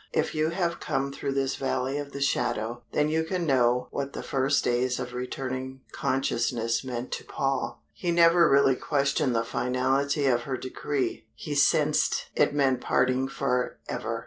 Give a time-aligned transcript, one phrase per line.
[0.13, 4.13] If you have come through this valley of the shadow, then you can know what
[4.13, 7.83] the first days of returning consciousness meant to Paul.
[7.93, 13.77] He never really questioned the finality of her decree, he sensed it meant parting for
[13.87, 14.19] ever.